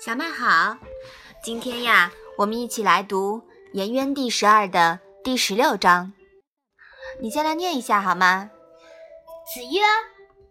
[0.00, 0.76] 小麦好，
[1.42, 3.38] 今天呀，我们一起来读
[3.72, 6.12] 《颜渊》第十二的第十六章。
[7.20, 8.50] 你先来念一下好吗？
[9.54, 9.80] 子曰：“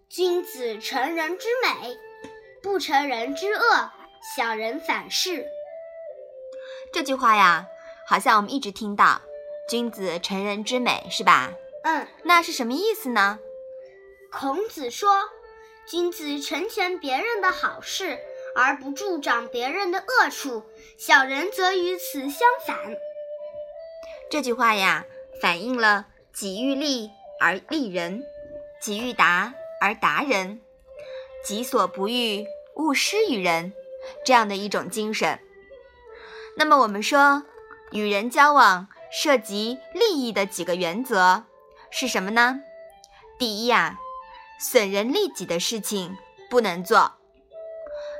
[0.09, 1.97] 君子成人之美，
[2.61, 3.91] 不成人之恶。
[4.35, 5.45] 小人反是。”
[6.93, 7.67] 这句话呀，
[8.07, 9.21] 好像我们一直听到
[9.69, 11.51] “君子成人之美”，是吧？
[11.83, 13.39] 嗯，那是什么意思呢？
[14.31, 15.09] 孔子说
[15.87, 18.19] ：“君子成全别人的好事。”
[18.55, 20.63] 而不助长别人的恶处，
[20.95, 22.77] 小人则与此相反。
[24.29, 25.05] 这句话呀，
[25.41, 28.23] 反映了己欲立而立人，
[28.79, 30.61] 己欲达而达人，
[31.43, 33.73] 己所不欲，勿施于人
[34.23, 35.39] 这样的一种精神。
[36.55, 37.41] 那么我们说，
[37.91, 41.45] 与人交往涉及利益的几个原则
[41.89, 42.59] 是什么呢？
[43.39, 43.97] 第一呀，
[44.71, 46.17] 损人利己的事情
[46.49, 47.11] 不能做。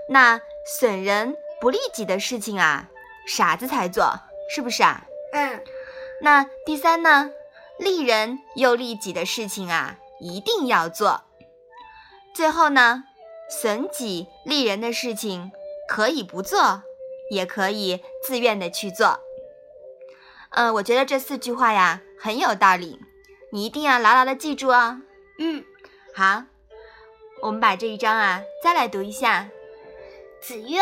[0.09, 0.41] 那
[0.79, 2.89] 损人不利己的事情啊，
[3.25, 4.19] 傻子才做，
[4.53, 5.05] 是不是啊？
[5.31, 5.63] 嗯。
[6.21, 7.31] 那第三呢，
[7.79, 11.23] 利人又利己的事情啊，一定要做。
[12.33, 13.03] 最后呢，
[13.49, 15.51] 损己利人的事情
[15.87, 16.83] 可以不做，
[17.29, 19.19] 也可以自愿的去做。
[20.51, 22.99] 嗯，我觉得这四句话呀很有道理，
[23.51, 25.01] 你一定要牢牢的记住哦。
[25.39, 25.65] 嗯，
[26.15, 26.43] 好，
[27.41, 29.49] 我们把这一章啊再来读一下。
[30.39, 30.79] 子曰：“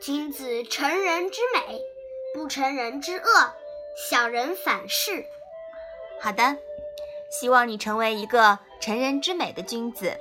[0.00, 1.80] 君子成人之美，
[2.34, 3.54] 不成人之恶。
[4.10, 5.24] 小人反是。”
[6.20, 6.58] 好的，
[7.30, 10.14] 希望你成为一个成人之美的君子。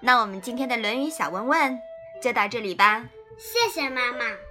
[0.00, 1.78] 那我们今天的《论语》小问问
[2.20, 3.06] 就到这里吧。
[3.38, 4.47] 谢谢妈妈。